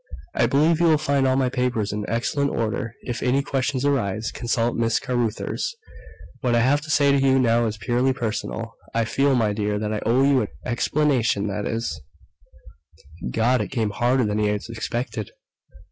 [0.33, 2.95] I believe you will find all of my papers in excellent order.
[3.03, 5.75] If any questions arise, consult Miss Carruthers.
[6.39, 9.77] What I have to say to you now is purely personal I feel, my dear,
[9.77, 12.01] that I owe you an explanation that is"
[13.31, 15.33] God, it came harder than he had expected.